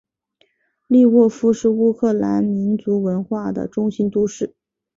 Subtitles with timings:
[0.87, 4.55] 利沃夫是乌克兰民族文化的中心都市。